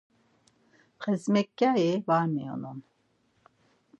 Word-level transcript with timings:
Xezmekyayi 1.03 1.93
var 2.07 2.25
miyonun! 2.33 2.79